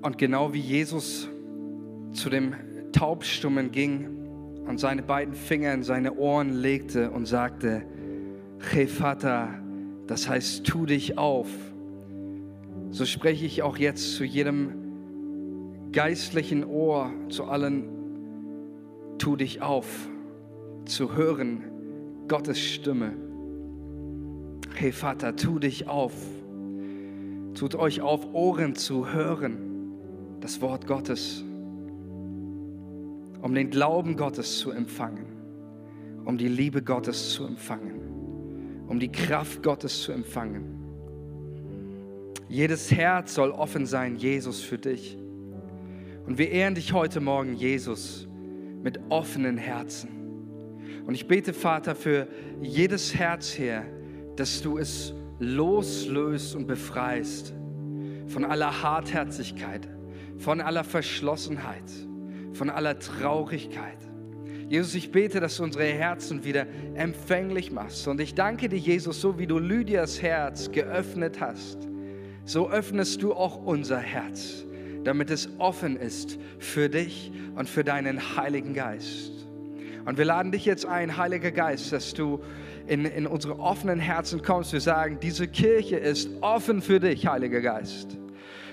[0.10, 1.30] Und genau wie Jesus
[2.14, 2.56] zu dem
[2.94, 4.08] Taubstummen ging
[4.66, 7.84] und seine beiden Finger in seine Ohren legte und sagte,
[8.58, 9.50] Chefata,
[10.08, 11.48] das heißt, tu dich auf.
[12.90, 17.84] So spreche ich auch jetzt zu jedem geistlichen Ohr, zu allen,
[19.20, 20.10] tu dich auf,
[20.86, 21.66] zu hören
[22.28, 23.14] Gottes Stimme.
[24.92, 26.16] Vater, tu dich auf.
[27.54, 29.69] Tut euch auf, Ohren zu hören
[30.42, 31.44] das Wort Gottes,
[33.42, 35.26] um den Glauben Gottes zu empfangen,
[36.26, 40.80] um die Liebe Gottes zu empfangen, um die Kraft Gottes zu empfangen.
[42.48, 45.18] Jedes Herz soll offen sein, Jesus, für dich.
[46.26, 48.28] Und wir ehren dich heute Morgen, Jesus,
[48.82, 50.10] mit offenen Herzen.
[51.06, 52.28] Und ich bete, Vater, für
[52.62, 53.84] jedes Herz hier,
[54.36, 57.54] dass du es loslöst und befreist
[58.28, 59.88] von aller Hartherzigkeit,
[60.40, 61.84] von aller Verschlossenheit,
[62.54, 63.98] von aller Traurigkeit.
[64.70, 68.08] Jesus, ich bete, dass du unsere Herzen wieder empfänglich machst.
[68.08, 71.88] Und ich danke dir, Jesus, so wie du Lydias Herz geöffnet hast,
[72.46, 74.66] so öffnest du auch unser Herz,
[75.04, 79.32] damit es offen ist für dich und für deinen Heiligen Geist.
[80.06, 82.42] Und wir laden dich jetzt ein, Heiliger Geist, dass du
[82.88, 84.72] in, in unsere offenen Herzen kommst.
[84.72, 88.18] Wir sagen, diese Kirche ist offen für dich, Heiliger Geist.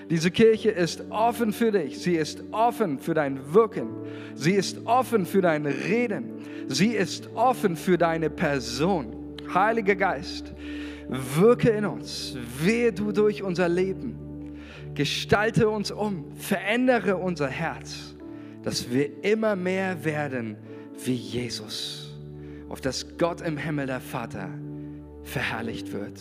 [0.09, 1.99] Diese Kirche ist offen für dich.
[1.99, 3.89] Sie ist offen für dein Wirken.
[4.35, 6.31] Sie ist offen für dein Reden.
[6.67, 9.35] Sie ist offen für deine Person.
[9.53, 10.53] Heiliger Geist,
[11.09, 12.37] wirke in uns.
[12.59, 14.55] Wehe du durch unser Leben.
[14.93, 16.25] Gestalte uns um.
[16.35, 18.15] Verändere unser Herz,
[18.63, 20.55] dass wir immer mehr werden
[21.03, 22.15] wie Jesus.
[22.69, 24.49] Auf dass Gott im Himmel, der Vater,
[25.23, 26.19] verherrlicht wird.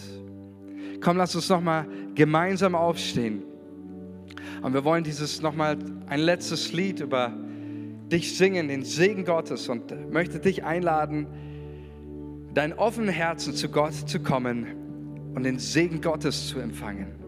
[1.00, 3.42] Komm, lass uns nochmal gemeinsam aufstehen.
[4.62, 7.32] Und wir wollen dieses nochmal ein letztes Lied über
[8.10, 11.26] dich singen, den Segen Gottes und möchte dich einladen,
[12.54, 14.66] dein offenen Herzen zu Gott zu kommen
[15.34, 17.25] und den Segen Gottes zu empfangen.